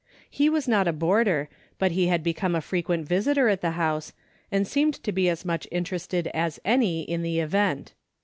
He 0.31 0.49
was 0.49 0.67
not 0.67 0.87
a 0.87 0.93
boarder, 0.93 1.47
but 1.77 1.91
he 1.91 2.07
had 2.07 2.23
become 2.23 2.55
a 2.55 2.61
frequent 2.61 3.07
visitor 3.07 3.49
at 3.49 3.61
the 3.61 3.69
house, 3.77 4.13
and 4.51 4.67
seemed 4.67 4.95
to 5.03 5.11
be 5.11 5.29
as 5.29 5.45
much 5.45 5.67
interested 5.71 6.25
as 6.33 6.59
any 6.65 7.01
one 7.03 7.13
in 7.13 7.21
the 7.21 7.39
event. 7.39 7.93